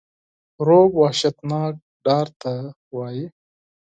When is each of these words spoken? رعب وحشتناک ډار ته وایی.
رعب 0.65 0.91
وحشتناک 1.01 1.73
ډار 2.05 2.27
ته 2.41 2.53
وایی. 2.95 3.25